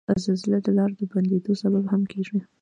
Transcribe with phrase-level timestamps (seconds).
[0.23, 2.39] زلزله د لارو د بندیدو سبب هم کیږي.